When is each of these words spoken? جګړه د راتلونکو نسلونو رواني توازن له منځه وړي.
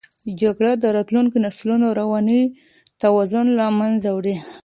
جګړه 0.41 0.71
د 0.77 0.85
راتلونکو 0.95 1.35
نسلونو 1.45 1.87
رواني 1.99 2.41
توازن 3.01 3.45
له 3.59 3.65
منځه 3.79 4.09
وړي. 4.13 4.35